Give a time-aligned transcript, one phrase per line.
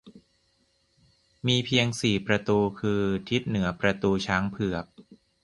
[1.47, 4.85] มีเพียงสี่ประตูคือ ทิศเหนือประตูช้างเผือก